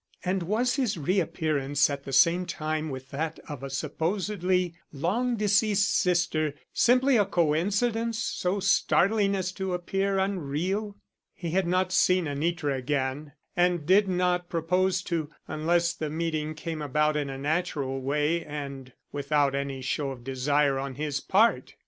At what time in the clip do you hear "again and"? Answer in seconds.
12.75-13.85